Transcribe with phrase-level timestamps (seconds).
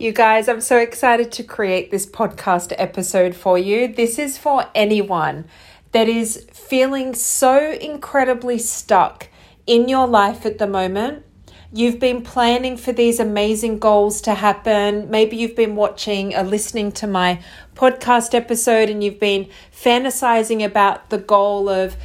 [0.00, 3.92] You guys, I'm so excited to create this podcast episode for you.
[3.92, 5.46] This is for anyone
[5.90, 9.26] that is feeling so incredibly stuck
[9.66, 11.24] in your life at the moment.
[11.72, 15.10] You've been planning for these amazing goals to happen.
[15.10, 17.42] Maybe you've been watching or listening to my
[17.74, 21.96] podcast episode and you've been fantasizing about the goal of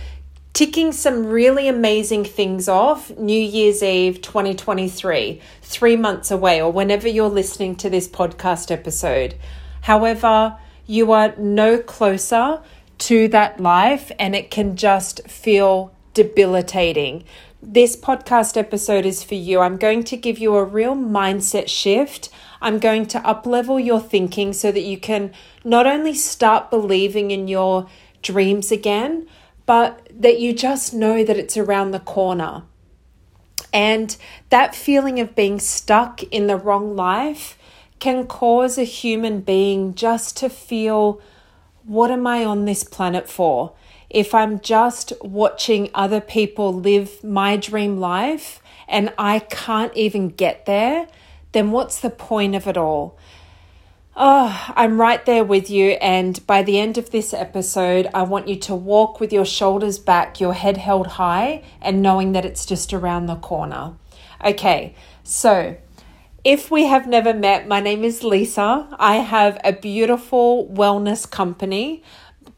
[0.53, 7.07] ticking some really amazing things off New Year's Eve 2023, three months away, or whenever
[7.07, 9.33] you're listening to this podcast episode.
[9.81, 12.61] However, you are no closer
[12.99, 17.23] to that life and it can just feel debilitating.
[17.59, 19.59] This podcast episode is for you.
[19.59, 22.29] I'm going to give you a real mindset shift.
[22.61, 25.31] I'm going to uplevel your thinking so that you can
[25.63, 27.87] not only start believing in your
[28.21, 29.27] dreams again,
[29.65, 32.63] but that you just know that it's around the corner.
[33.71, 34.15] And
[34.49, 37.57] that feeling of being stuck in the wrong life
[37.99, 41.21] can cause a human being just to feel,
[41.83, 43.73] what am I on this planet for?
[44.09, 50.65] If I'm just watching other people live my dream life and I can't even get
[50.65, 51.07] there,
[51.53, 53.17] then what's the point of it all?
[54.15, 55.91] Oh, I'm right there with you.
[55.93, 59.97] And by the end of this episode, I want you to walk with your shoulders
[59.97, 63.93] back, your head held high, and knowing that it's just around the corner.
[64.45, 65.77] Okay, so
[66.43, 68.87] if we have never met, my name is Lisa.
[68.99, 72.03] I have a beautiful wellness company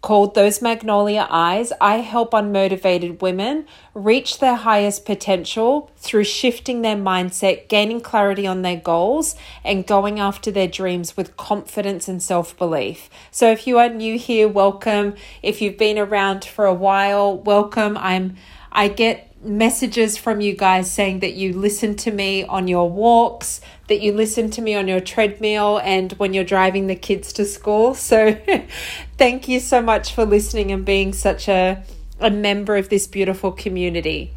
[0.05, 6.95] called Those Magnolia Eyes, I help unmotivated women reach their highest potential through shifting their
[6.95, 12.55] mindset, gaining clarity on their goals, and going after their dreams with confidence and self
[12.55, 13.09] belief.
[13.31, 15.15] So, if you are new here, welcome.
[15.41, 17.97] If you've been around for a while, welcome.
[17.97, 18.35] I'm
[18.71, 23.61] I get messages from you guys saying that you listen to me on your walks,
[23.87, 27.45] that you listen to me on your treadmill, and when you're driving the kids to
[27.45, 27.95] school.
[28.05, 28.37] So,
[29.17, 31.83] thank you so much for listening and being such a,
[32.19, 34.31] a member of this beautiful community.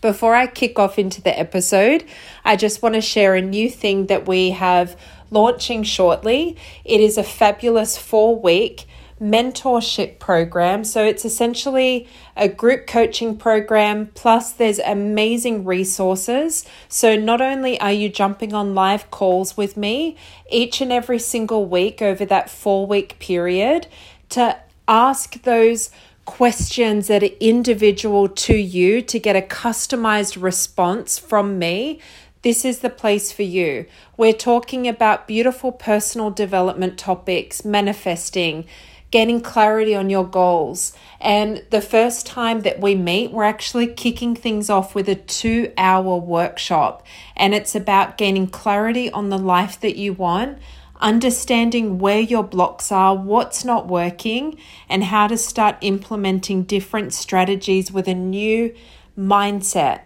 [0.00, 2.04] Before I kick off into the episode,
[2.44, 4.98] I just want to share a new thing that we have
[5.30, 6.56] launching shortly.
[6.84, 8.86] It is a fabulous four week
[9.22, 10.82] mentorship program.
[10.82, 16.66] So it's essentially a group coaching program, plus there's amazing resources.
[16.88, 20.16] So not only are you jumping on live calls with me
[20.50, 23.86] each and every single week over that four week period
[24.30, 25.90] to ask those
[26.24, 32.00] questions that are individual to you to get a customized response from me
[32.42, 33.86] this is the place for you.
[34.16, 38.66] We're talking about beautiful personal development topics, manifesting,
[39.12, 40.92] getting clarity on your goals.
[41.20, 45.72] And the first time that we meet, we're actually kicking things off with a two
[45.78, 47.06] hour workshop.
[47.36, 50.58] And it's about gaining clarity on the life that you want,
[51.00, 54.58] understanding where your blocks are, what's not working,
[54.88, 58.74] and how to start implementing different strategies with a new
[59.16, 60.00] mindset.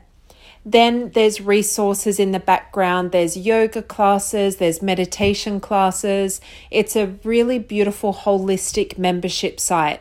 [0.68, 3.12] Then there's resources in the background.
[3.12, 6.40] There's yoga classes, there's meditation classes.
[6.72, 10.00] It's a really beautiful holistic membership site.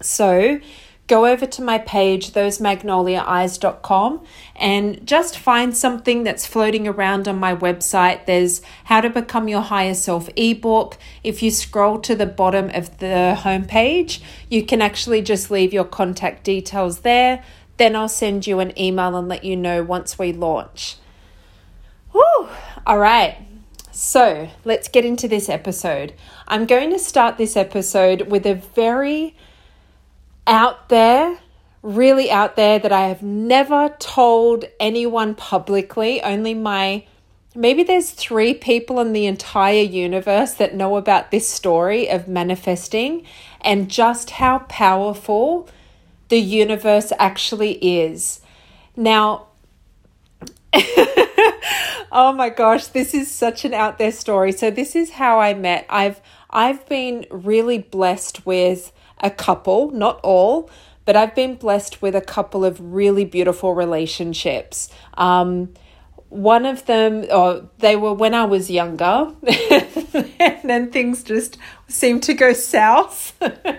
[0.00, 0.60] So,
[1.08, 7.56] go over to my page, thosemagnoliaeyes.com, and just find something that's floating around on my
[7.56, 8.26] website.
[8.26, 10.96] There's How to Become Your Higher Self ebook.
[11.24, 15.84] If you scroll to the bottom of the homepage, you can actually just leave your
[15.84, 17.42] contact details there.
[17.78, 20.96] Then I'll send you an email and let you know once we launch.
[22.12, 22.48] Woo!
[22.86, 23.38] All right.
[23.92, 26.14] So let's get into this episode.
[26.46, 29.34] I'm going to start this episode with a very
[30.46, 31.40] out there,
[31.82, 37.04] really out there that I have never told anyone publicly, only my
[37.54, 43.24] maybe there's three people in the entire universe that know about this story of manifesting
[43.60, 45.68] and just how powerful
[46.28, 48.40] the universe actually is.
[48.96, 49.46] Now,
[52.12, 54.52] oh my gosh, this is such an out there story.
[54.52, 55.86] So this is how I met.
[55.88, 56.20] I've
[56.50, 60.70] I've been really blessed with a couple, not all,
[61.04, 64.88] but I've been blessed with a couple of really beautiful relationships.
[65.14, 65.74] Um,
[66.28, 69.32] one of them, oh, they were when I was younger,
[70.40, 71.56] and then things just
[71.88, 73.34] seemed to go south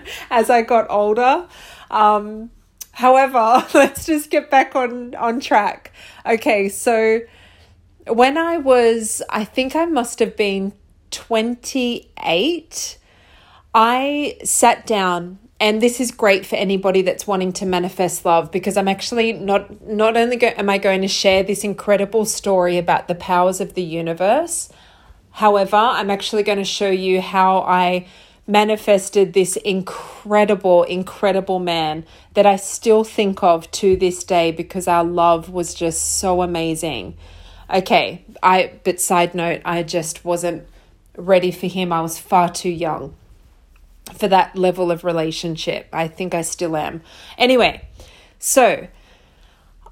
[0.30, 1.46] as I got older.
[1.90, 2.50] Um,
[2.92, 5.92] however, let's just get back on on track.
[6.26, 7.20] Okay, so
[8.06, 10.72] when I was, I think I must have been
[11.10, 12.98] 28,
[13.74, 18.78] I sat down and this is great for anybody that's wanting to manifest love because
[18.78, 23.08] I'm actually not not only go, am I going to share this incredible story about
[23.08, 24.70] the powers of the universe,
[25.32, 28.06] However, I'm actually going to show you how I
[28.50, 32.04] manifested this incredible, incredible man
[32.34, 37.16] that I still think of to this day because our love was just so amazing.
[37.72, 40.66] Okay, I but side note, I just wasn't
[41.16, 41.92] ready for him.
[41.92, 43.14] I was far too young
[44.12, 45.88] for that level of relationship.
[45.92, 47.02] I think I still am.
[47.38, 47.88] Anyway,
[48.38, 48.88] so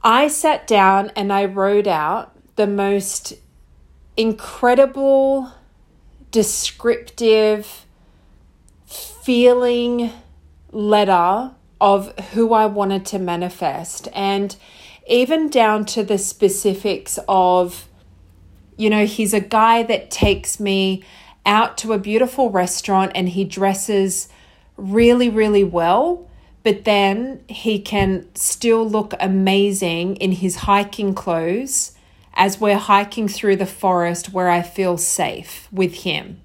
[0.02, 3.34] I sat down and I wrote out the most
[4.16, 5.52] incredible,
[6.32, 7.86] descriptive,
[9.28, 10.10] feeling
[10.72, 11.50] letter
[11.82, 14.08] of who I wanted to manifest.
[14.14, 14.56] And
[15.06, 17.90] even down to the specifics of,
[18.78, 21.04] you know, he's a guy that takes me
[21.44, 24.30] out to a beautiful restaurant and he dresses
[24.78, 26.26] really, really well,
[26.62, 31.92] but then he can still look amazing in his hiking clothes
[32.32, 36.40] as we're hiking through the forest where I feel safe with him.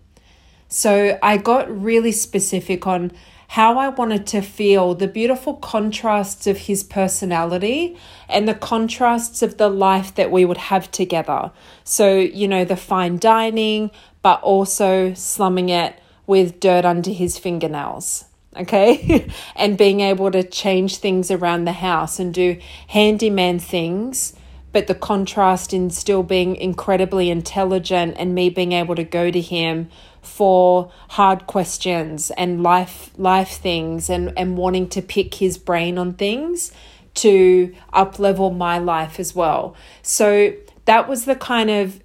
[0.74, 3.12] So I got really specific on
[3.50, 7.96] how I wanted to feel the beautiful contrasts of his personality
[8.28, 11.52] and the contrasts of the life that we would have together.
[11.84, 13.92] So, you know, the fine dining,
[14.24, 18.26] but also slumming it with dirt under his fingernails.
[18.58, 24.34] Okay, and being able to change things around the house and do handyman things
[24.74, 29.40] but the contrast in still being incredibly intelligent and me being able to go to
[29.40, 29.90] him
[30.22, 36.14] for hard questions and life life things and, and wanting to pick his brain on
[36.14, 36.72] things
[37.14, 39.76] to up level my life as well.
[40.02, 40.54] So
[40.86, 42.02] that was the kind of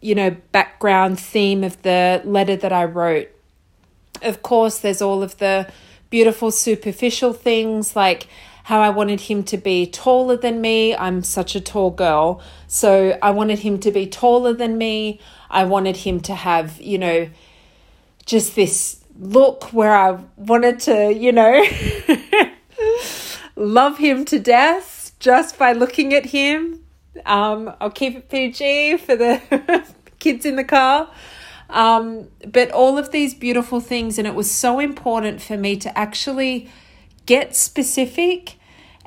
[0.00, 3.28] you know background theme of the letter that I wrote.
[4.20, 5.70] Of course, there's all of the
[6.10, 8.26] beautiful superficial things like
[8.70, 10.94] how I wanted him to be taller than me.
[10.94, 12.40] I'm such a tall girl.
[12.68, 15.18] So I wanted him to be taller than me.
[15.50, 17.28] I wanted him to have, you know,
[18.26, 21.66] just this look where I wanted to, you know,
[23.56, 26.84] love him to death just by looking at him.
[27.26, 29.84] Um, I'll keep it PG for the
[30.20, 31.10] kids in the car.
[31.70, 35.98] Um, but all of these beautiful things, and it was so important for me to
[35.98, 36.70] actually
[37.26, 38.59] get specific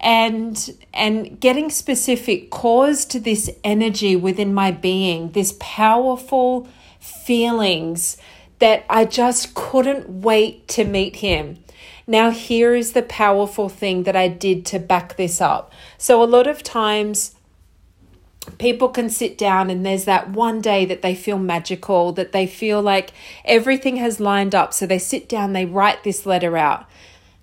[0.04, 6.68] and and getting specific caused this energy within my being this powerful
[7.00, 8.18] feelings
[8.60, 11.64] that I just couldn't wait to meet him.
[12.06, 15.72] Now, here is the powerful thing that I did to back this up.
[15.98, 17.36] So, a lot of times,
[18.58, 22.46] people can sit down and there's that one day that they feel magical, that they
[22.46, 23.12] feel like
[23.46, 24.74] everything has lined up.
[24.74, 26.86] So, they sit down, they write this letter out.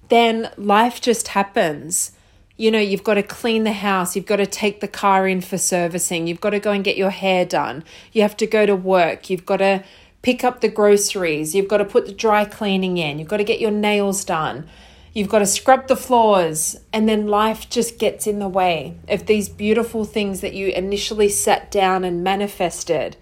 [0.08, 2.12] Then life just happens
[2.60, 5.40] you know, you've got to clean the house, you've got to take the car in
[5.40, 8.66] for servicing, you've got to go and get your hair done, you have to go
[8.66, 9.82] to work, you've got to
[10.20, 13.44] pick up the groceries, you've got to put the dry cleaning in, you've got to
[13.44, 14.68] get your nails done,
[15.14, 19.24] you've got to scrub the floors, and then life just gets in the way of
[19.24, 23.16] these beautiful things that you initially sat down and manifested.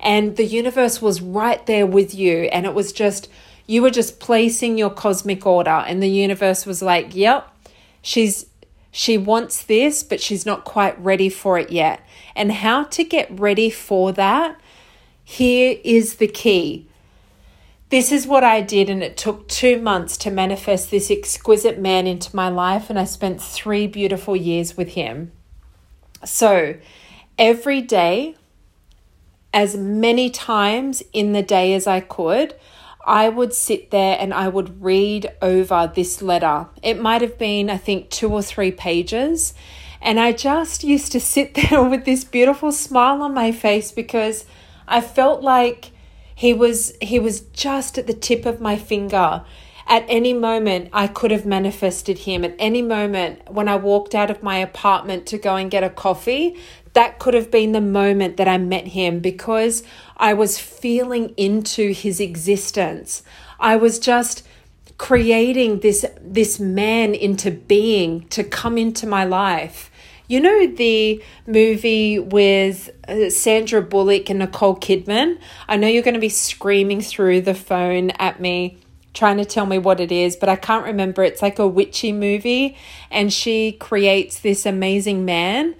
[0.00, 3.28] And the universe was right there with you, and it was just,
[3.66, 7.54] you were just placing your cosmic order, and the universe was like, yep.
[8.00, 8.46] She's
[8.90, 12.00] she wants this, but she's not quite ready for it yet.
[12.34, 14.60] And how to get ready for that,
[15.22, 16.88] here is the key.
[17.90, 22.06] This is what I did, and it took two months to manifest this exquisite man
[22.06, 25.32] into my life, and I spent three beautiful years with him.
[26.24, 26.76] So,
[27.38, 28.36] every day,
[29.54, 32.54] as many times in the day as I could,
[33.08, 36.68] I would sit there and I would read over this letter.
[36.82, 39.54] It might have been, I think, two or three pages.
[40.02, 44.44] And I just used to sit there with this beautiful smile on my face because
[44.86, 45.90] I felt like
[46.34, 49.42] he was he was just at the tip of my finger.
[49.86, 52.44] At any moment, I could have manifested him.
[52.44, 55.88] At any moment, when I walked out of my apartment to go and get a
[55.88, 56.58] coffee,
[56.92, 59.82] that could have been the moment that I met him because
[60.18, 63.22] I was feeling into his existence.
[63.60, 64.46] I was just
[64.98, 69.90] creating this this man into being to come into my life.
[70.26, 75.38] You know the movie with uh, Sandra Bullock and Nicole Kidman?
[75.66, 78.78] I know you're going to be screaming through the phone at me
[79.14, 81.24] trying to tell me what it is, but I can't remember.
[81.24, 82.76] It's like a witchy movie
[83.10, 85.74] and she creates this amazing man.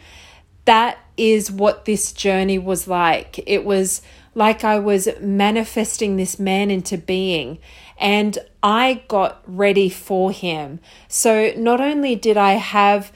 [0.65, 3.41] That is what this journey was like.
[3.47, 4.01] It was
[4.39, 7.59] like I was manifesting this man into being
[7.99, 10.79] and I got ready for him.
[11.09, 13.13] So not only did I have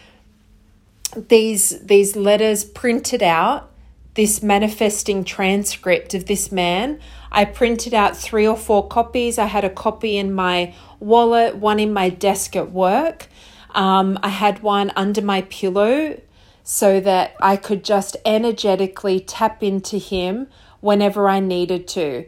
[1.17, 3.71] these these letters printed out
[4.15, 6.99] this manifesting transcript of this man.
[7.31, 9.39] I printed out three or four copies.
[9.39, 13.29] I had a copy in my wallet, one in my desk at work.
[13.75, 16.21] Um, I had one under my pillow
[16.65, 20.49] so that I could just energetically tap into him
[20.83, 22.27] whenever I needed to.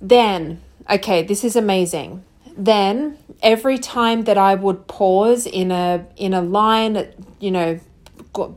[0.00, 2.24] Then, okay, this is amazing.
[2.56, 7.06] Then every time that I would pause in a in a line,
[7.38, 7.78] you know,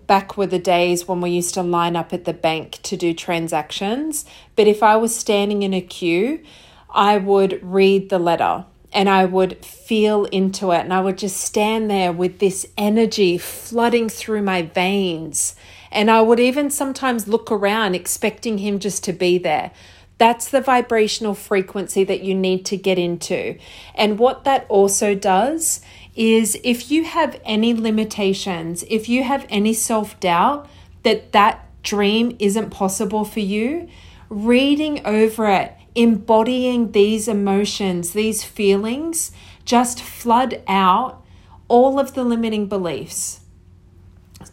[0.07, 3.13] back were the days when we used to line up at the bank to do
[3.13, 4.25] transactions.
[4.55, 6.43] But if I was standing in a queue,
[6.89, 11.38] I would read the letter and I would feel into it and I would just
[11.38, 15.55] stand there with this energy flooding through my veins.
[15.91, 19.72] And I would even sometimes look around expecting him just to be there.
[20.17, 23.58] That's the vibrational frequency that you need to get into.
[23.96, 25.81] And what that also does
[26.15, 30.69] is if you have any limitations, if you have any self doubt
[31.03, 33.88] that that dream isn't possible for you,
[34.29, 39.31] reading over it, embodying these emotions, these feelings,
[39.63, 41.24] just flood out
[41.69, 43.39] all of the limiting beliefs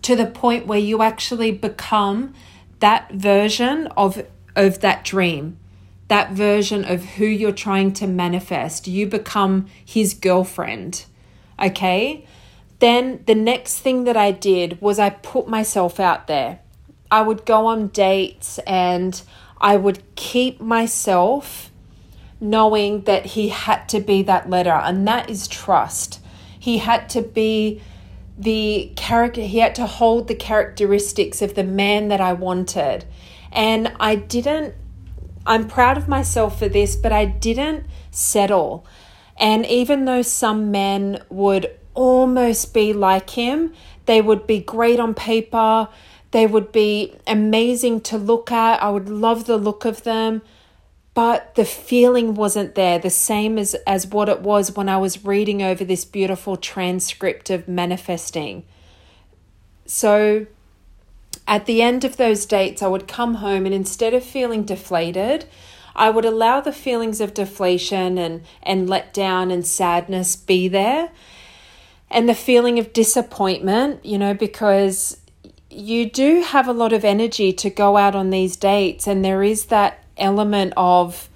[0.02, 2.34] to the point where you actually become
[2.80, 4.24] that version of
[4.54, 5.58] of that dream,
[6.08, 8.86] that version of who you're trying to manifest.
[8.86, 11.04] You become his girlfriend.
[11.62, 12.26] Okay.
[12.78, 16.60] Then the next thing that I did was I put myself out there.
[17.10, 19.20] I would go on dates and
[19.58, 21.70] I would keep myself
[22.40, 26.20] knowing that he had to be that letter, and that is trust.
[26.58, 27.80] He had to be
[28.38, 33.04] the character, he had to hold the characteristics of the man that I wanted.
[33.52, 34.74] And I didn't,
[35.46, 38.86] I'm proud of myself for this, but I didn't settle.
[39.38, 43.72] And even though some men would almost be like him,
[44.06, 45.88] they would be great on paper,
[46.30, 48.82] they would be amazing to look at.
[48.82, 50.42] I would love the look of them,
[51.16, 55.24] but the feeling wasn't there, the same as, as what it was when I was
[55.24, 58.64] reading over this beautiful transcript of manifesting.
[59.86, 60.44] So
[61.48, 65.46] at the end of those dates, I would come home and instead of feeling deflated,
[65.94, 71.12] I would allow the feelings of deflation and, and let down and sadness be there.
[72.10, 75.18] And the feeling of disappointment, you know, because
[75.70, 79.42] you do have a lot of energy to go out on these dates, and there
[79.42, 81.28] is that element of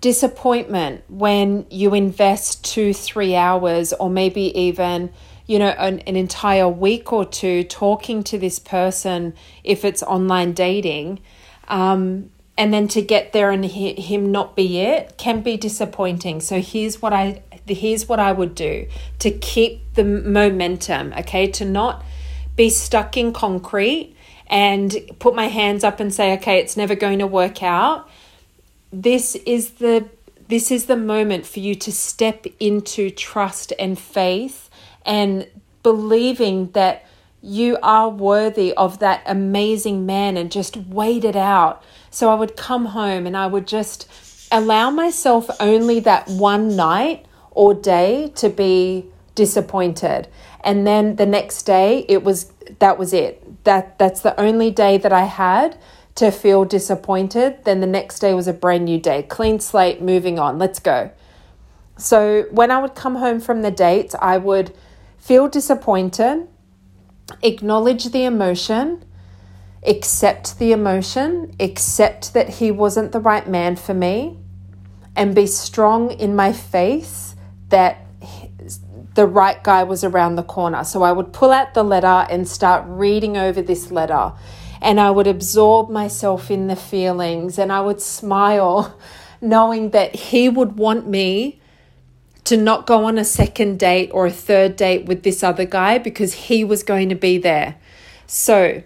[0.00, 5.10] disappointment when you invest two, three hours, or maybe even
[5.48, 10.52] you know, an, an entire week or two talking to this person if it's online
[10.52, 11.18] dating.
[11.66, 16.40] Um, and then to get there and he, him not be it can be disappointing.
[16.40, 18.88] So here's what I here's what I would do
[19.20, 21.46] to keep the momentum, okay?
[21.52, 22.04] To not
[22.56, 24.16] be stuck in concrete
[24.48, 28.08] and put my hands up and say, okay, it's never going to work out.
[28.92, 30.08] This is the
[30.48, 34.70] this is the moment for you to step into trust and faith
[35.04, 35.46] and
[35.82, 37.04] believing that
[37.42, 41.84] you are worthy of that amazing man and just wait it out.
[42.10, 44.08] So I would come home and I would just
[44.50, 50.28] allow myself only that one night or day to be disappointed.
[50.64, 53.47] And then the next day it was that was it.
[53.64, 55.78] That that's the only day that I had
[56.16, 57.64] to feel disappointed.
[57.64, 59.22] Then the next day was a brand new day.
[59.22, 60.58] Clean slate, moving on.
[60.58, 61.10] Let's go.
[61.96, 64.72] So when I would come home from the dates, I would
[65.18, 66.48] Feel disappointed,
[67.42, 69.04] acknowledge the emotion,
[69.86, 74.38] accept the emotion, accept that he wasn't the right man for me,
[75.14, 77.34] and be strong in my faith
[77.68, 77.98] that
[79.18, 80.84] the right guy was around the corner.
[80.84, 84.32] So I would pull out the letter and start reading over this letter.
[84.80, 88.96] And I would absorb myself in the feelings and I would smile
[89.40, 91.60] knowing that he would want me
[92.44, 95.98] to not go on a second date or a third date with this other guy
[95.98, 97.74] because he was going to be there.
[98.28, 98.84] So,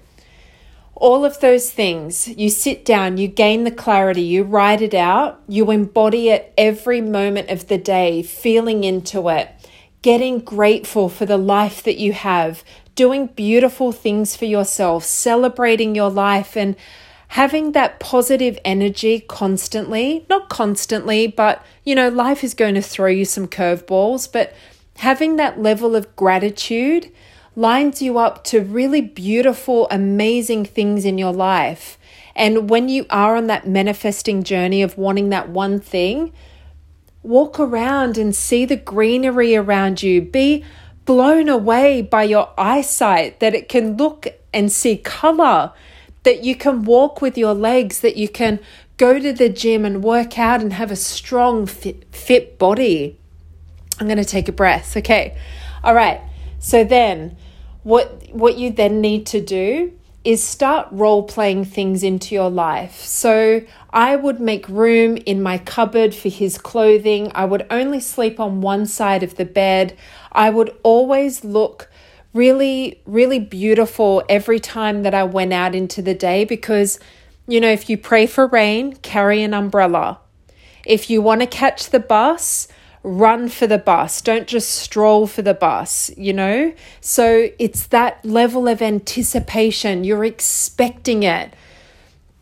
[0.94, 5.42] all of those things, you sit down, you gain the clarity, you write it out,
[5.46, 9.61] you embody it every moment of the day, feeling into it,
[10.02, 12.62] getting grateful for the life that you have,
[12.94, 16.76] doing beautiful things for yourself, celebrating your life, and
[17.28, 23.08] having that positive energy constantly, not constantly, but you know, life is going to throw
[23.08, 24.52] you some curveballs, but
[24.98, 27.10] having that level of gratitude
[27.56, 31.98] lines you up to really beautiful, amazing things in your life.
[32.34, 36.32] And when you are on that manifesting journey of wanting that one thing,
[37.22, 40.22] walk around and see the greenery around you.
[40.22, 40.64] Be
[41.04, 45.72] blown away by your eyesight that it can look and see color
[46.22, 48.60] that you can walk with your legs, that you can
[48.96, 53.18] go to the gym and work out and have a strong, fit, fit body.
[53.98, 54.96] I'm going to take a breath.
[54.96, 55.36] Okay.
[55.82, 56.20] All right.
[56.60, 57.36] So then
[57.82, 59.92] what what you then need to do
[60.24, 63.00] is start role playing things into your life.
[63.00, 67.32] So I would make room in my cupboard for his clothing.
[67.34, 69.96] I would only sleep on one side of the bed.
[70.30, 71.90] I would always look
[72.32, 77.00] really, really beautiful every time that I went out into the day because,
[77.48, 80.20] you know, if you pray for rain, carry an umbrella.
[80.86, 82.68] If you want to catch the bus,
[83.02, 84.20] run for the bus.
[84.20, 86.72] Don't just stroll for the bus, you know?
[87.00, 90.04] So it's that level of anticipation.
[90.04, 91.54] You're expecting it.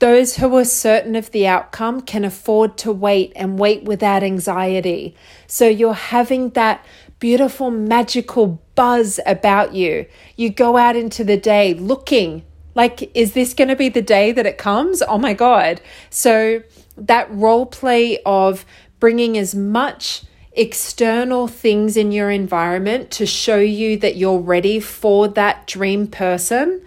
[0.00, 5.14] Those who are certain of the outcome can afford to wait and wait without anxiety.
[5.46, 6.84] So you're having that
[7.18, 10.06] beautiful, magical buzz about you.
[10.36, 14.32] You go out into the day looking like, is this going to be the day
[14.32, 15.02] that it comes?
[15.02, 15.80] Oh my God.
[16.08, 16.62] So
[16.96, 18.64] that role play of
[19.00, 20.22] bringing as much
[20.60, 26.82] external things in your environment to show you that you're ready for that dream person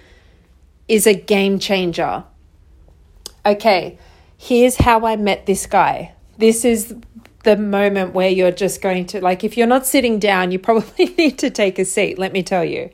[0.88, 2.24] is a game changer.
[3.44, 3.98] Okay,
[4.38, 6.14] here's how I met this guy.
[6.38, 6.96] This is
[7.46, 11.06] the moment where you're just going to, like, if you're not sitting down, you probably
[11.18, 12.92] need to take a seat, let me tell you.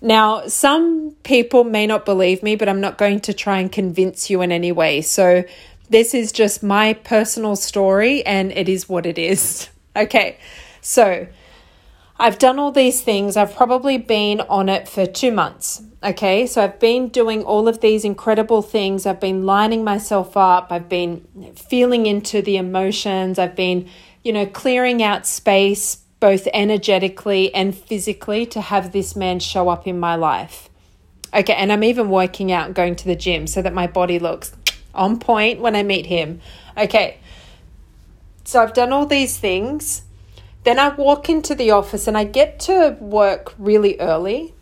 [0.00, 4.28] Now, some people may not believe me, but I'm not going to try and convince
[4.28, 5.00] you in any way.
[5.00, 5.44] So,
[5.90, 9.68] this is just my personal story, and it is what it is.
[9.94, 10.38] Okay,
[10.80, 11.26] so
[12.18, 13.36] I've done all these things.
[13.36, 15.82] I've probably been on it for two months.
[16.02, 19.06] Okay, so I've been doing all of these incredible things.
[19.06, 20.68] I've been lining myself up.
[20.70, 23.38] I've been feeling into the emotions.
[23.38, 23.88] I've been,
[24.22, 29.86] you know, clearing out space both energetically and physically to have this man show up
[29.86, 30.68] in my life.
[31.34, 34.18] Okay, and I'm even working out and going to the gym so that my body
[34.18, 34.52] looks
[34.94, 36.40] on point when I meet him.
[36.76, 37.18] Okay,
[38.44, 40.02] so I've done all these things.
[40.64, 44.54] Then I walk into the office and I get to work really early.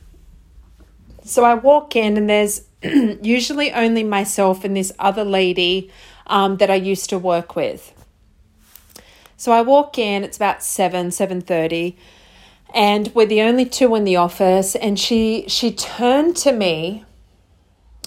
[1.24, 5.90] So I walk in and there's usually only myself and this other lady
[6.26, 7.92] um, that I used to work with.
[9.36, 11.96] So I walk in, it's about 7, 7.30,
[12.74, 17.04] and we're the only two in the office, and she she turned to me,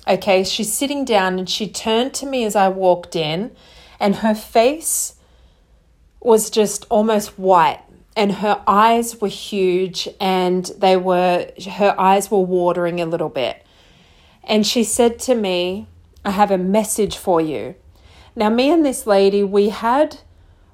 [0.07, 3.51] okay, she's sitting down, and she turned to me as I walked in,
[3.99, 5.15] and her face
[6.23, 7.81] was just almost white
[8.15, 13.65] and her eyes were huge and they were her eyes were watering a little bit.
[14.43, 15.87] And she said to me
[16.25, 17.75] i have a message for you.
[18.35, 20.19] Now me and this lady we had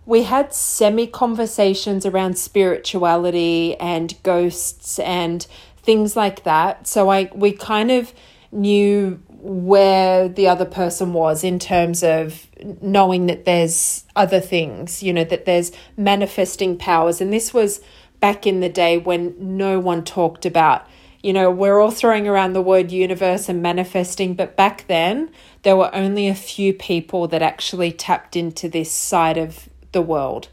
[0.06, 5.46] we had semi conversations around spirituality and ghosts and
[5.78, 6.88] things like that.
[6.88, 8.14] So i we kind of
[8.52, 12.48] knew where the other person was in terms of
[12.82, 17.22] knowing that there's other things, you know, that there's manifesting powers.
[17.22, 17.82] And this was
[18.20, 20.86] back in the day when no one talked about,
[21.24, 25.30] you know, we're all throwing around the word universe and manifesting, but back then
[25.64, 30.50] there were only a few people that actually tapped into this side of the world.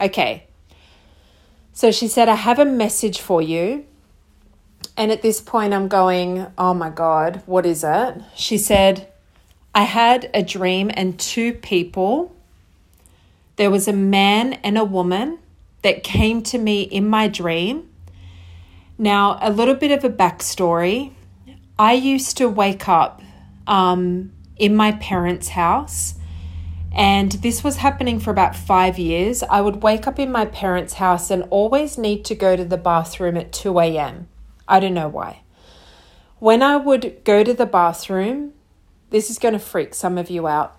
[0.00, 0.44] Okay.
[1.72, 3.86] So she said, I have a message for you.
[4.96, 8.22] And at this point, I'm going, Oh my God, what is it?
[8.34, 9.12] She said,
[9.74, 12.34] I had a dream and two people.
[13.56, 15.38] There was a man and a woman
[15.82, 17.90] that came to me in my dream.
[18.98, 21.12] Now, a little bit of a backstory.
[21.78, 23.20] I used to wake up
[23.66, 26.14] um, in my parents' house,
[26.90, 29.42] and this was happening for about five years.
[29.42, 32.78] I would wake up in my parents' house and always need to go to the
[32.78, 34.28] bathroom at 2 a.m.
[34.68, 35.42] I don't know why.
[36.38, 38.52] When I would go to the bathroom,
[39.10, 40.76] this is going to freak some of you out,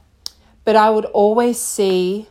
[0.64, 2.28] but I would always see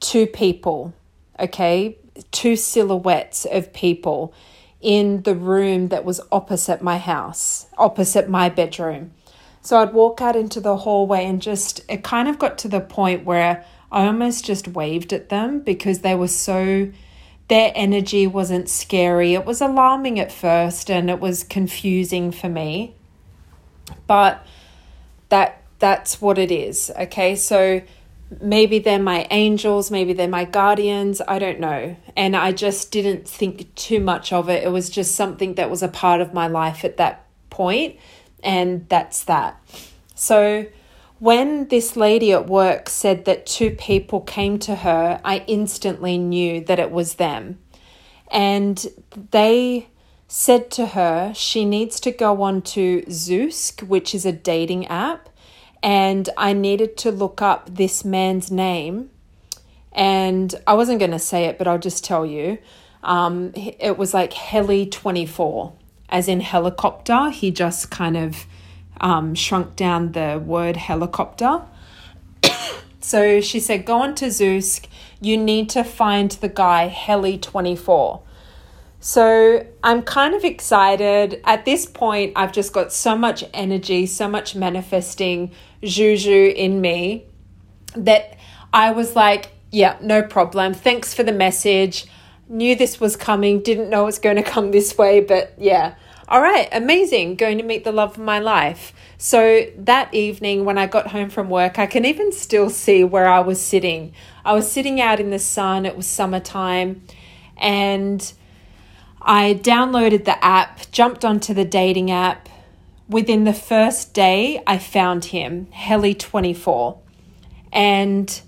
[0.00, 0.94] two people,
[1.38, 1.98] okay,
[2.30, 4.32] two silhouettes of people
[4.80, 9.12] in the room that was opposite my house, opposite my bedroom.
[9.62, 12.80] So I'd walk out into the hallway and just, it kind of got to the
[12.80, 16.90] point where I almost just waved at them because they were so
[17.48, 19.34] their energy wasn't scary.
[19.34, 22.94] It was alarming at first and it was confusing for me.
[24.06, 24.46] But
[25.28, 26.92] that that's what it is.
[26.96, 27.34] Okay?
[27.34, 27.82] So
[28.40, 31.96] maybe they're my angels, maybe they're my guardians, I don't know.
[32.16, 34.62] And I just didn't think too much of it.
[34.64, 37.96] It was just something that was a part of my life at that point,
[38.42, 39.60] and that's that.
[40.14, 40.66] So
[41.22, 46.60] when this lady at work said that two people came to her, I instantly knew
[46.64, 47.60] that it was them.
[48.28, 48.84] And
[49.30, 49.86] they
[50.26, 55.28] said to her she needs to go on to Zoosk, which is a dating app,
[55.80, 59.08] and I needed to look up this man's name.
[59.92, 62.58] And I wasn't going to say it, but I'll just tell you.
[63.04, 65.72] Um, it was like Heli24,
[66.08, 67.30] as in helicopter.
[67.30, 68.44] He just kind of
[69.02, 71.62] um, shrunk down the word helicopter.
[73.00, 74.86] so she said, Go on to Zoosk.
[75.20, 78.22] You need to find the guy Heli24.
[79.00, 81.40] So I'm kind of excited.
[81.44, 85.50] At this point, I've just got so much energy, so much manifesting
[85.82, 87.26] juju in me
[87.96, 88.38] that
[88.72, 90.72] I was like, yeah, no problem.
[90.72, 92.06] Thanks for the message.
[92.48, 95.94] Knew this was coming, didn't know it's going to come this way, but yeah.
[96.32, 97.34] All right, amazing.
[97.34, 98.94] Going to meet the love of my life.
[99.18, 103.28] So that evening, when I got home from work, I can even still see where
[103.28, 104.14] I was sitting.
[104.42, 107.02] I was sitting out in the sun, it was summertime,
[107.58, 108.32] and
[109.20, 112.48] I downloaded the app, jumped onto the dating app.
[113.10, 116.96] Within the first day, I found him, Heli24.
[117.74, 118.40] And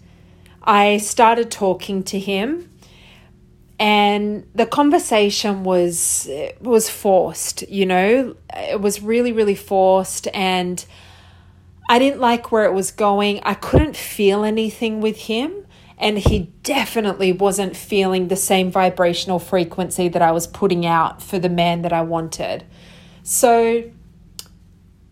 [0.62, 2.70] I started talking to him
[3.78, 6.28] and the conversation was
[6.60, 8.36] was forced, you know.
[8.54, 10.84] It was really really forced and
[11.88, 13.40] I didn't like where it was going.
[13.42, 15.66] I couldn't feel anything with him
[15.98, 21.38] and he definitely wasn't feeling the same vibrational frequency that I was putting out for
[21.38, 22.64] the man that I wanted.
[23.22, 23.90] So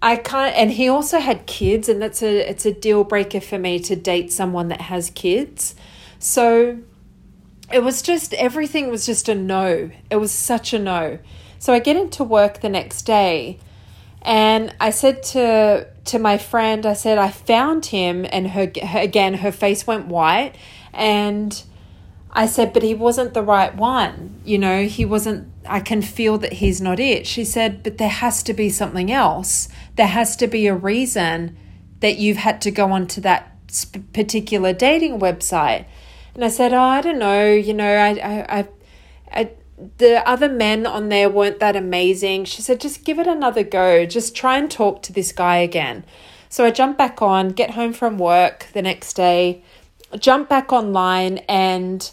[0.01, 3.59] I can't and he also had kids and that's a it's a deal breaker for
[3.59, 5.75] me to date someone that has kids.
[6.18, 6.79] So
[7.73, 9.91] it was just everything was just a no.
[10.11, 11.19] It was such a no.
[11.59, 13.59] So I get into work the next day
[14.23, 19.01] and I said to to my friend, I said I found him, and her, her
[19.01, 20.55] again her face went white,
[20.93, 21.63] and
[22.31, 24.41] I said, but he wasn't the right one.
[24.45, 25.49] You know, he wasn't.
[25.67, 27.27] I can feel that he's not it.
[27.27, 29.69] She said, but there has to be something else.
[29.97, 31.57] There has to be a reason
[32.01, 33.57] that you've had to go onto that
[34.13, 35.87] particular dating website.
[36.35, 37.53] And I said, oh, I don't know.
[37.53, 38.68] You know, I, I, I,
[39.33, 39.51] I
[39.99, 42.45] the other men on there weren't that amazing.
[42.45, 44.07] She said, just give it another go.
[44.07, 46.05] Just try and talk to this guy again.
[46.49, 49.62] So I jump back on, get home from work the next day,
[50.18, 52.11] jump back online, and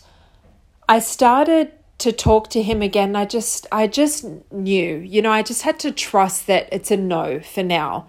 [0.88, 3.18] I started to talk to him again.
[3.18, 6.96] I just, I just knew, you know, I just had to trust that it's a
[6.96, 8.08] no for now.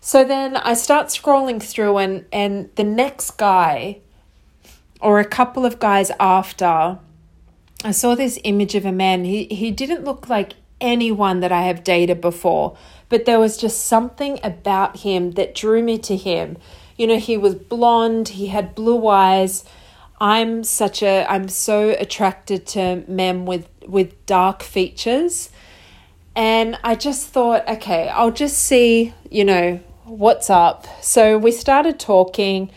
[0.00, 3.98] So then I start scrolling through, and and the next guy,
[5.00, 6.98] or a couple of guys after,
[7.84, 9.24] I saw this image of a man.
[9.24, 12.76] He he didn't look like anyone that I have dated before,
[13.08, 16.56] but there was just something about him that drew me to him.
[16.96, 19.64] You know, he was blonde, he had blue eyes.
[20.20, 25.50] I'm such a I'm so attracted to men with with dark features.
[26.34, 30.86] And I just thought, okay, I'll just see, you know, what's up.
[31.02, 32.70] So we started talking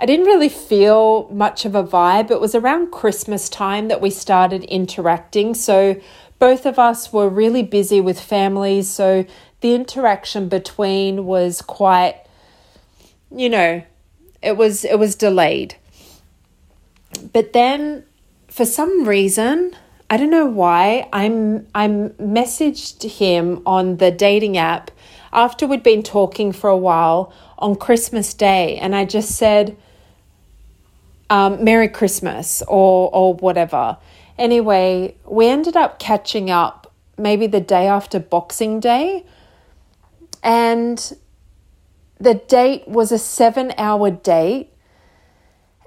[0.00, 2.30] I didn't really feel much of a vibe.
[2.30, 5.54] It was around Christmas time that we started interacting.
[5.54, 6.00] So
[6.38, 8.88] both of us were really busy with families.
[8.88, 9.26] So
[9.60, 12.22] the interaction between was quite,
[13.34, 13.82] you know,
[14.40, 15.74] it was it was delayed.
[17.32, 18.04] But then
[18.46, 19.74] for some reason,
[20.08, 24.92] I don't know why, I'm I messaged him on the dating app
[25.32, 29.76] after we'd been talking for a while on Christmas Day and I just said
[31.30, 33.98] um, Merry Christmas or or whatever.
[34.38, 39.26] Anyway, we ended up catching up maybe the day after Boxing Day,
[40.42, 41.16] and
[42.20, 44.70] the date was a seven hour date,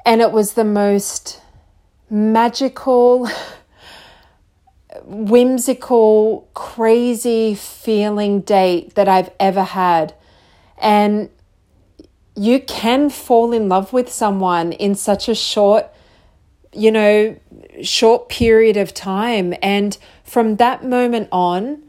[0.06, 1.42] and it was the most
[2.10, 3.30] magical,
[5.06, 10.14] whimsical, crazy feeling date that I've ever had.
[10.78, 11.30] And
[12.36, 15.88] you can fall in love with someone in such a short,
[16.74, 17.38] you know,
[17.82, 19.54] short period of time.
[19.62, 21.84] And from that moment on,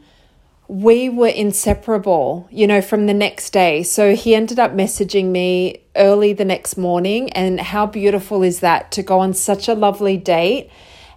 [0.67, 3.83] we were inseparable, you know, from the next day.
[3.83, 7.31] So he ended up messaging me early the next morning.
[7.33, 10.69] And how beautiful is that to go on such a lovely date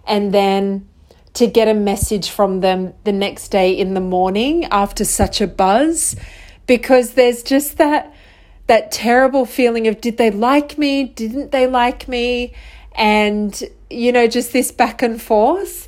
[0.05, 0.87] and then
[1.33, 5.47] to get a message from them the next day in the morning after such a
[5.47, 6.15] buzz?
[6.65, 8.13] Because there's just that
[8.67, 11.05] that terrible feeling of did they like me?
[11.05, 12.53] Didn't they like me?
[12.95, 15.87] And, you know, just this back and forth.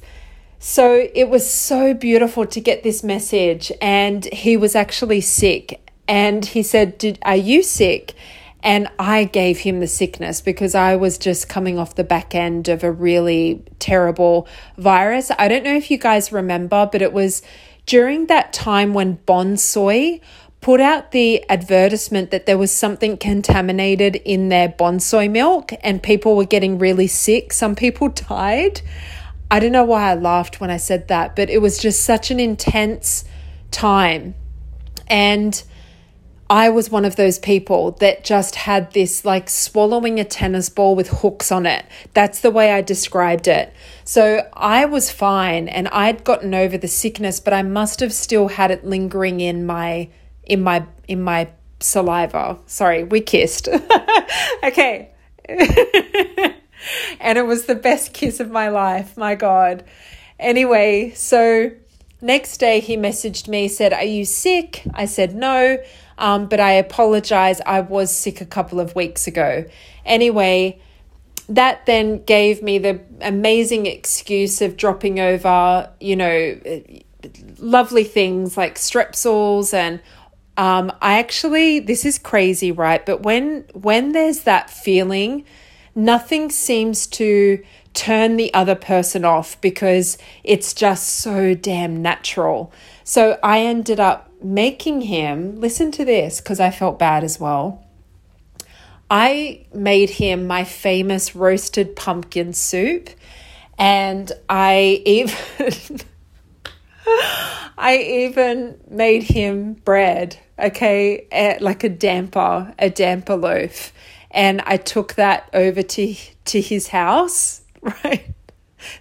[0.60, 3.72] So it was so beautiful to get this message.
[3.82, 5.82] And he was actually sick.
[6.08, 8.16] And he said, Did, Are you sick?
[8.62, 12.68] And I gave him the sickness because I was just coming off the back end
[12.68, 15.32] of a really terrible virus.
[15.40, 17.42] I don't know if you guys remember, but it was
[17.86, 20.20] during that time when Bonsoy
[20.62, 26.36] put out the advertisement that there was something contaminated in their Bonsoy milk and people
[26.36, 27.54] were getting really sick.
[27.54, 28.82] Some people died.
[29.52, 32.30] I don't know why I laughed when I said that, but it was just such
[32.30, 33.26] an intense
[33.72, 34.36] time.
[35.08, 35.64] And
[36.52, 40.96] I was one of those people that just had this like swallowing a tennis ball
[40.96, 41.86] with hooks on it.
[42.14, 43.72] That's the way I described it.
[44.04, 48.48] So I was fine and I'd gotten over the sickness, but I must have still
[48.48, 50.10] had it lingering in my
[50.50, 51.48] in my in my
[51.80, 52.58] saliva.
[52.66, 53.70] Sorry, we kissed.
[54.64, 55.12] okay.
[55.48, 59.16] and it was the best kiss of my life.
[59.16, 59.86] My god.
[60.38, 61.72] Anyway, so
[62.22, 65.78] next day he messaged me said, "Are you sick?" I said, "No."
[66.18, 67.62] Um, but I apologize.
[67.66, 69.64] I was sick a couple of weeks ago.
[70.06, 70.82] Anyway,
[71.48, 76.60] that then gave me the amazing excuse of dropping over, you know,
[77.58, 80.02] lovely things like strepsils and
[80.60, 83.04] um, I actually this is crazy, right?
[83.06, 85.46] But when when there's that feeling,
[85.96, 92.74] nothing seems to turn the other person off because it's just so damn natural.
[93.06, 97.86] So I ended up making him listen to this because I felt bad as well.
[99.10, 103.10] I made him my famous roasted pumpkin soup,
[103.78, 105.38] and I even
[107.78, 113.94] I even made him bread, okay, like a damper, a damper loaf,
[114.32, 118.26] and I took that over to to his house, right?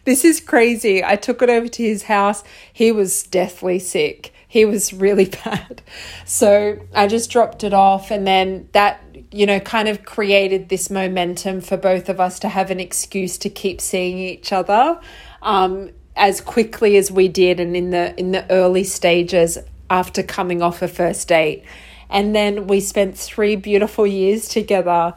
[0.04, 1.04] This is crazy.
[1.04, 2.42] I took it over to his house.
[2.72, 5.82] He was deathly sick he was really bad.
[6.24, 10.90] So I just dropped it off, and then that, you know, kind of created this
[10.90, 14.98] momentum for both of us to have an excuse to keep seeing each other
[15.42, 19.58] um, as quickly as we did, and in the in the early stages
[19.90, 21.64] after coming off a first date.
[22.10, 25.14] And then we spent three beautiful years together.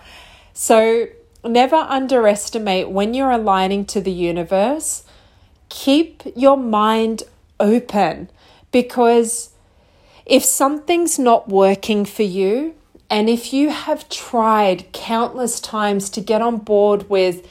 [0.54, 1.08] So
[1.44, 5.04] never underestimate when you're aligning to the universe,
[5.70, 7.24] keep your mind
[7.60, 8.30] open
[8.72, 9.50] because
[10.26, 12.76] if something's not working for you,
[13.10, 17.46] and if you have tried countless times to get on board with,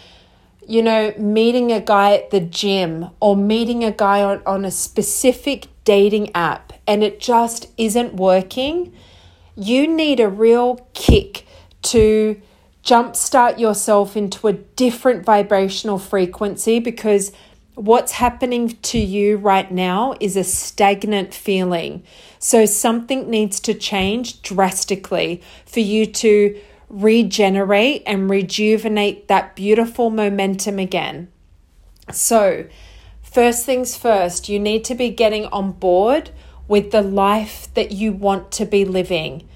[0.66, 4.70] you know, meeting a guy at the gym or meeting a guy on, on a
[4.70, 8.92] specific dating app and it just isn't working,
[9.56, 11.46] you need a real kick
[11.82, 12.40] to
[12.84, 17.32] jumpstart yourself into a different vibrational frequency because
[17.74, 22.02] what's happening to you right now is a stagnant feeling.
[22.38, 30.78] So something needs to change drastically for you to regenerate and rejuvenate that beautiful momentum
[30.78, 31.28] again.
[32.10, 32.66] So,
[33.30, 36.30] first things first, you need to be getting on board
[36.66, 39.46] with the life that you want to be living.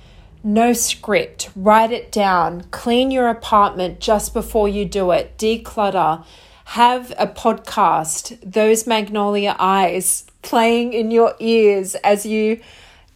[0.43, 6.25] No script, write it down, clean your apartment just before you do it, declutter.
[6.67, 12.61] Have a podcast, Those Magnolia Eyes, playing in your ears as you,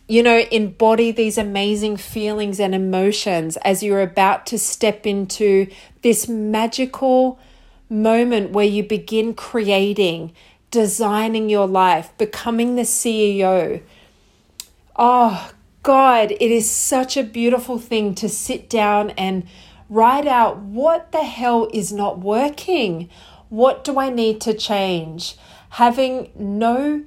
[0.06, 5.66] you know, embody these amazing feelings and emotions as you're about to step into
[6.02, 7.38] this magical
[7.90, 10.32] moment where you begin creating,
[10.70, 13.82] designing your life, becoming the CEO.
[14.96, 15.52] Oh,
[15.82, 19.46] God, it is such a beautiful thing to sit down and
[19.88, 23.08] write out what the hell is not working.
[23.48, 25.36] What do I need to change?
[25.70, 27.04] Having no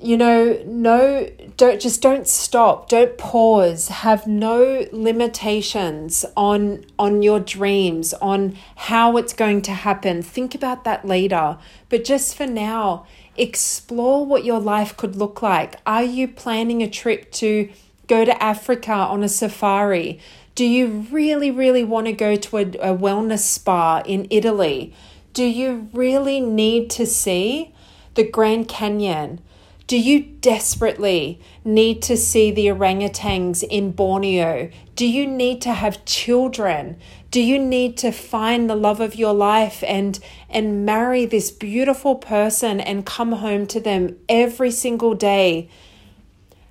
[0.00, 7.38] you know no don't just don't stop don't pause have no limitations on on your
[7.38, 11.56] dreams on how it's going to happen think about that later
[11.88, 16.90] but just for now explore what your life could look like are you planning a
[16.90, 17.70] trip to
[18.08, 20.20] go to africa on a safari
[20.54, 24.94] do you really, really want to go to a, a wellness spa in Italy?
[25.32, 27.74] Do you really need to see
[28.14, 29.40] the Grand Canyon?
[29.86, 34.70] Do you desperately need to see the orangutans in Borneo?
[34.96, 36.96] Do you need to have children?
[37.30, 40.18] Do you need to find the love of your life and
[40.48, 45.68] and marry this beautiful person and come home to them every single day?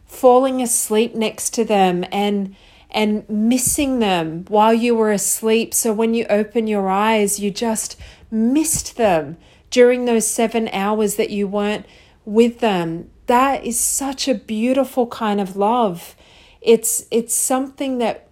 [0.08, 2.56] Falling asleep next to them and
[2.90, 5.76] and missing them while you were asleep.
[5.76, 7.96] So when you open your eyes, you just
[8.32, 9.38] missed them
[9.70, 11.86] during those seven hours that you weren't
[12.26, 13.10] with them.
[13.28, 16.16] That is such a beautiful kind of love.
[16.62, 18.28] It's it's something that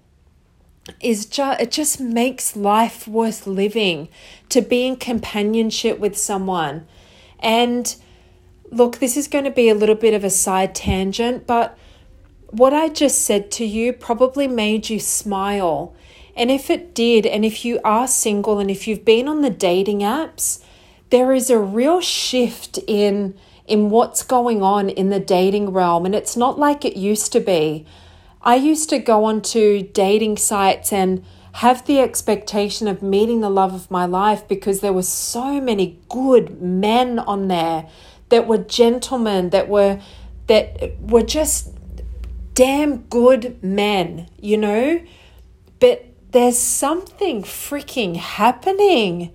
[1.00, 4.10] is just it just makes life worth living
[4.50, 6.88] to be in companionship with someone.
[7.40, 7.96] And
[8.70, 11.78] look, this is going to be a little bit of a side tangent, but
[12.50, 15.96] what I just said to you probably made you smile.
[16.36, 19.50] And if it did, and if you are single and if you've been on the
[19.50, 20.64] dating apps,
[21.10, 26.16] there is a real shift in in what's going on in the dating realm and
[26.16, 27.86] it's not like it used to be.
[28.42, 33.74] I used to go onto dating sites and have the expectation of meeting the love
[33.74, 37.88] of my life because there were so many good men on there
[38.30, 40.00] that were gentlemen that were
[40.48, 41.70] that were just
[42.54, 45.02] damn good men, you know?
[45.80, 49.32] But there's something freaking happening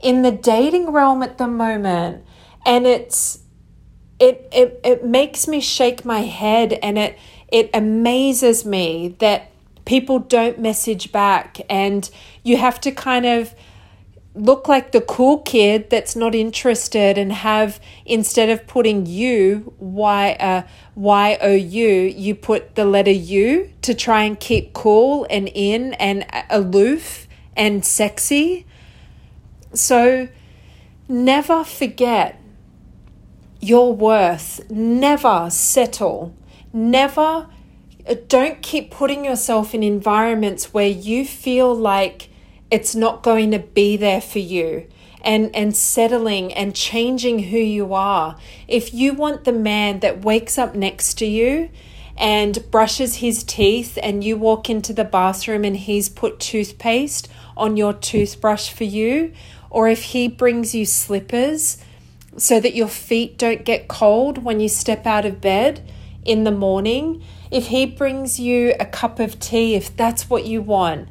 [0.00, 2.24] in the dating realm at the moment
[2.64, 3.40] and it's
[4.18, 9.50] it it it makes me shake my head and it it amazes me that
[9.84, 12.10] people don't message back and
[12.42, 13.54] you have to kind of
[14.34, 20.36] look like the cool kid that's not interested and have instead of putting you y
[20.38, 20.62] uh,
[20.94, 25.94] y o u you put the letter u to try and keep cool and in
[25.94, 27.26] and aloof
[27.56, 28.66] and sexy.
[29.72, 30.28] So
[31.08, 32.40] never forget
[33.66, 36.34] your worth never settle.
[36.72, 37.48] Never
[38.08, 42.28] uh, don't keep putting yourself in environments where you feel like
[42.70, 44.86] it's not going to be there for you
[45.22, 48.36] and and settling and changing who you are.
[48.68, 51.70] If you want the man that wakes up next to you
[52.16, 57.76] and brushes his teeth and you walk into the bathroom and he's put toothpaste on
[57.76, 59.32] your toothbrush for you
[59.70, 61.78] or if he brings you slippers
[62.36, 65.88] so that your feet don't get cold when you step out of bed
[66.24, 70.60] in the morning, if He brings you a cup of tea, if that's what you
[70.60, 71.08] want,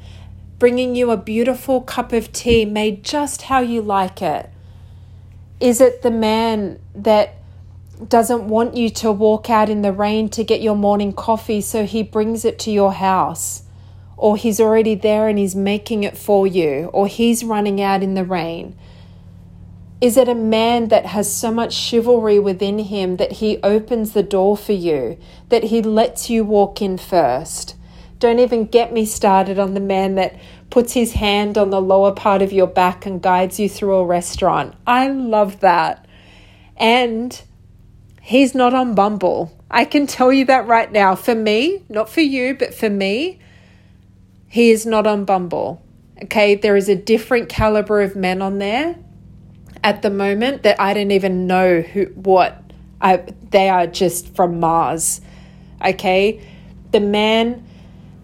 [0.59, 4.49] bringing you a beautiful cup of tea made just how you like it,
[5.59, 7.35] is it the man that
[8.07, 11.85] doesn't want you to walk out in the rain to get your morning coffee, so
[11.85, 13.63] he brings it to your house?
[14.17, 18.13] Or he's already there and he's making it for you, or he's running out in
[18.13, 18.77] the rain.
[20.05, 24.21] Is it a man that has so much chivalry within him that he opens the
[24.21, 25.17] door for you,
[25.49, 27.75] that he lets you walk in first?
[28.19, 30.39] Don't even get me started on the man that
[30.69, 34.05] puts his hand on the lower part of your back and guides you through a
[34.05, 34.75] restaurant.
[34.85, 36.05] I love that.
[36.77, 37.41] And
[38.21, 39.59] he's not on Bumble.
[39.71, 41.15] I can tell you that right now.
[41.15, 43.39] For me, not for you, but for me,
[44.49, 45.81] he is not on Bumble.
[46.25, 48.97] Okay, there is a different caliber of men on there
[49.83, 52.61] at the moment that I don't even know who what
[53.01, 53.17] I
[53.51, 55.21] they are just from Mars.
[55.85, 56.41] Okay?
[56.91, 57.65] The man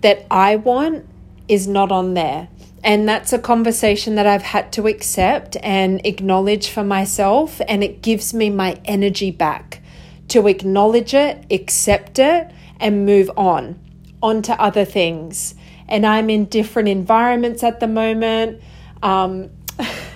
[0.01, 1.05] that I want
[1.47, 2.47] is not on there.
[2.83, 7.61] And that's a conversation that I've had to accept and acknowledge for myself.
[7.67, 9.81] And it gives me my energy back
[10.29, 13.79] to acknowledge it, accept it, and move on,
[14.23, 15.53] on to other things.
[15.87, 18.61] And I'm in different environments at the moment.
[19.03, 19.49] Um,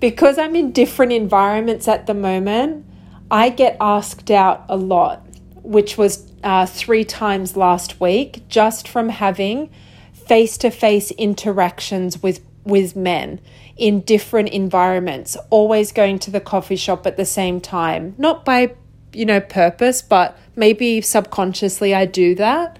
[0.00, 2.86] because I'm in different environments at the moment,
[3.30, 5.26] I get asked out a lot,
[5.62, 9.70] which was uh, three times last week, just from having
[10.12, 13.40] face to face interactions with, with men
[13.76, 18.14] in different environments, always going to the coffee shop at the same time.
[18.18, 18.74] Not by,
[19.12, 22.78] you know, purpose, but maybe subconsciously I do that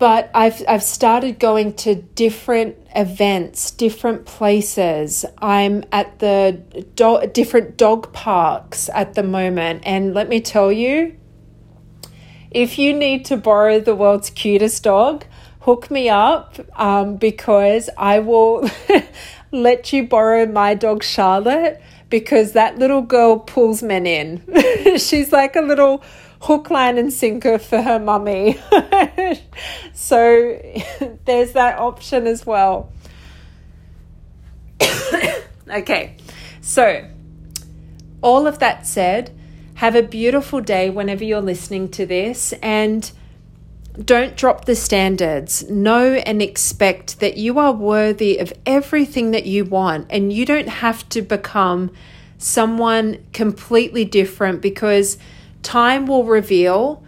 [0.00, 5.26] but I've I've started going to different events, different places.
[5.38, 6.62] I'm at the
[6.96, 11.16] do- different dog parks at the moment, and let me tell you,
[12.50, 15.26] if you need to borrow the world's cutest dog,
[15.60, 18.68] hook me up um, because I will
[19.52, 24.42] let you borrow my dog Charlotte because that little girl pulls men in.
[24.96, 26.02] She's like a little
[26.40, 28.58] hook, line, and sinker for her mummy.
[29.92, 30.60] so
[31.24, 32.92] there's that option as well.
[35.68, 36.16] okay,
[36.60, 37.08] so
[38.22, 39.36] all of that said,
[39.74, 43.12] have a beautiful day whenever you're listening to this and
[44.04, 45.68] don't drop the standards.
[45.68, 50.68] Know and expect that you are worthy of everything that you want, and you don't
[50.68, 51.90] have to become
[52.38, 55.18] someone completely different because
[55.62, 57.02] time will reveal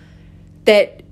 [0.64, 1.02] that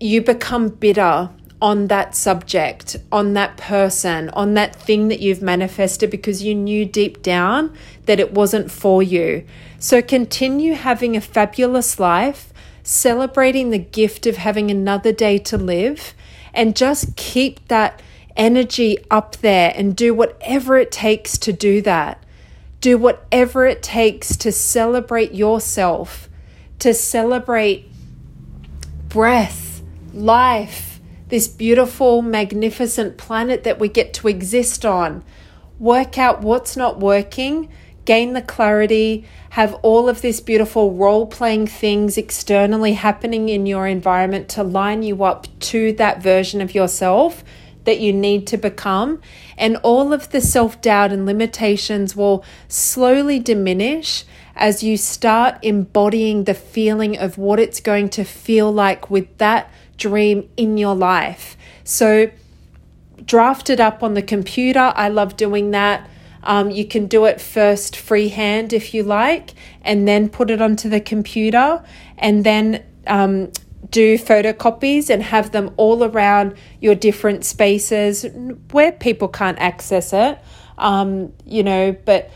[0.00, 1.30] you become bitter
[1.62, 6.84] on that subject, on that person, on that thing that you've manifested because you knew
[6.84, 7.74] deep down
[8.04, 9.46] that it wasn't for you.
[9.78, 16.14] So continue having a fabulous life, celebrating the gift of having another day to live,
[16.52, 18.02] and just keep that
[18.36, 22.22] energy up there and do whatever it takes to do that.
[22.80, 26.28] Do whatever it takes to celebrate yourself,
[26.84, 27.90] to celebrate
[29.08, 29.80] breath,
[30.12, 35.24] life, this beautiful, magnificent planet that we get to exist on.
[35.78, 37.70] Work out what's not working,
[38.04, 43.86] gain the clarity, have all of this beautiful role playing things externally happening in your
[43.86, 47.42] environment to line you up to that version of yourself
[47.84, 49.22] that you need to become.
[49.56, 54.26] And all of the self doubt and limitations will slowly diminish
[54.56, 59.70] as you start embodying the feeling of what it's going to feel like with that
[59.96, 61.56] dream in your life.
[61.82, 62.30] So,
[63.24, 64.92] draft it up on the computer.
[64.94, 66.08] I love doing that.
[66.42, 70.88] Um, you can do it first freehand if you like, and then put it onto
[70.88, 71.82] the computer,
[72.18, 73.50] and then um,
[73.90, 78.26] do photocopies and have them all around your different spaces
[78.72, 80.38] where people can't access it.
[80.76, 82.30] Um, you know, but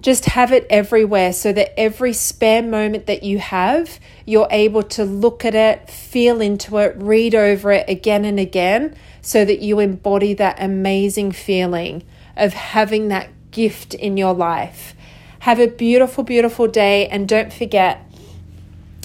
[0.00, 5.04] just have it everywhere so that every spare moment that you have, you're able to
[5.04, 9.80] look at it, feel into it, read over it again and again, so that you
[9.80, 12.04] embody that amazing feeling
[12.36, 14.94] of having that gift in your life.
[15.40, 18.04] Have a beautiful, beautiful day, and don't forget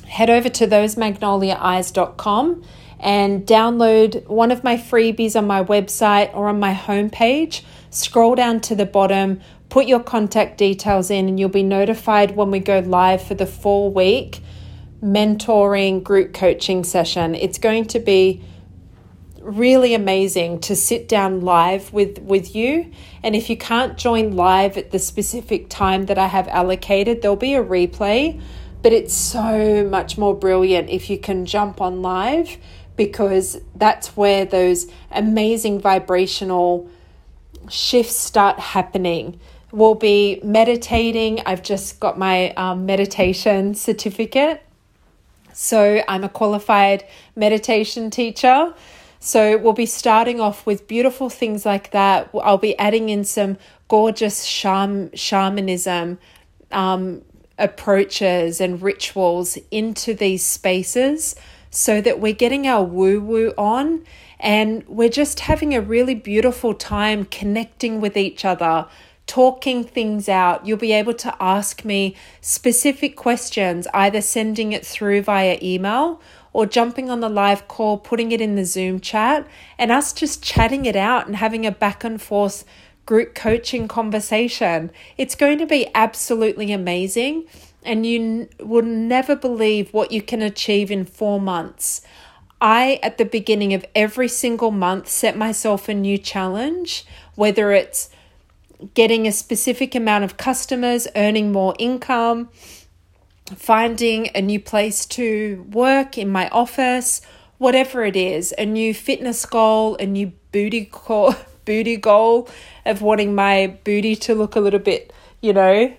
[0.08, 2.64] head over to thosemagnoliaeyes.com
[3.00, 7.64] and download one of my freebies on my website or on my homepage.
[7.90, 9.42] Scroll down to the bottom,
[9.74, 13.48] put your contact details in, and you'll be notified when we go live for the
[13.48, 14.40] four week
[15.02, 17.34] mentoring group coaching session.
[17.34, 18.44] It's going to be
[19.42, 22.90] really amazing to sit down live with with you
[23.24, 27.36] and if you can't join live at the specific time that I have allocated there'll
[27.36, 28.42] be a replay
[28.82, 32.56] but it's so much more brilliant if you can jump on live
[32.96, 36.90] because that's where those amazing vibrational
[37.70, 39.40] shifts start happening.
[39.74, 41.42] We'll be meditating.
[41.48, 44.62] I've just got my um, meditation certificate.
[45.52, 47.06] So I'm a qualified
[47.36, 48.76] meditation teacher.
[49.20, 52.30] So we'll be starting off with beautiful things like that.
[52.44, 53.58] I'll be adding in some
[53.88, 56.20] gorgeous shaman, shamanism
[56.72, 57.24] um,
[57.58, 61.36] approaches and rituals into these spaces
[61.72, 64.06] so that we're getting our woo woo on
[64.40, 68.86] and we're just having a really beautiful time connecting with each other,
[69.34, 70.64] talking things out.
[70.64, 76.22] You'll be able to ask me specific questions, either sending it through via email
[76.54, 79.48] or jumping on the live call, putting it in the Zoom chat,
[79.80, 82.64] and us just chatting it out and having a back and forth
[83.08, 84.92] group coaching conversation.
[85.18, 87.46] It's going to be absolutely amazing,
[87.82, 92.04] and you n- will never believe what you can achieve in four months.
[92.62, 97.04] I, at the beginning of every single month, set myself a new challenge,
[97.34, 98.12] whether it's
[98.94, 102.50] getting a specific amount of customers, earning more income,
[103.56, 107.22] finding a new place to work in my office,
[107.58, 112.50] whatever it is, a new fitness goal, a new booty goal, booty goal
[112.86, 115.94] of wanting my booty to look a little bit, you know,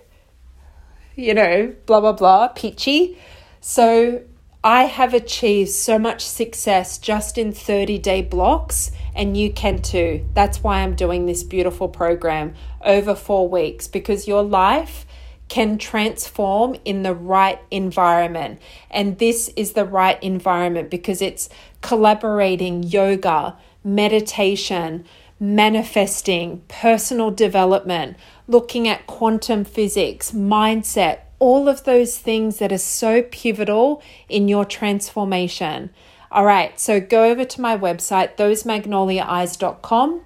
[1.15, 3.17] you know, blah blah blah, peachy.
[3.61, 4.23] So
[4.63, 10.25] I have achieved so much success just in 30 day blocks, and you can too.
[10.33, 12.55] That's why I'm doing this beautiful program
[12.85, 15.05] over four weeks because your life
[15.47, 18.59] can transform in the right environment.
[18.89, 21.49] And this is the right environment because it's
[21.81, 25.05] collaborating yoga, meditation,
[25.39, 28.17] manifesting, personal development,
[28.47, 34.65] looking at quantum physics, mindset, all of those things that are so pivotal in your
[34.65, 35.89] transformation.
[36.31, 40.21] All right, so go over to my website, thosemagnoliaeyes.com.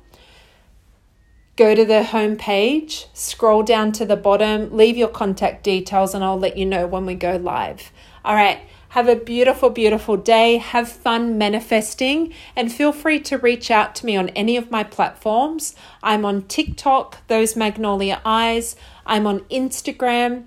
[1.59, 6.23] Go to the home page, scroll down to the bottom, leave your contact details, and
[6.23, 7.91] I'll let you know when we go live.
[8.23, 10.55] All right, have a beautiful, beautiful day.
[10.55, 14.85] Have fun manifesting and feel free to reach out to me on any of my
[14.85, 15.75] platforms.
[16.01, 18.77] I'm on TikTok, Those Magnolia Eyes.
[19.05, 20.45] I'm on Instagram,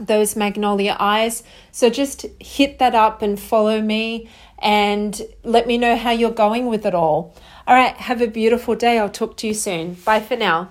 [0.00, 1.42] Those Magnolia Eyes.
[1.72, 6.68] So just hit that up and follow me and let me know how you're going
[6.68, 7.34] with it all.
[7.68, 8.98] All right, have a beautiful day.
[8.98, 9.92] I'll talk to you soon.
[9.92, 10.70] Bye for now.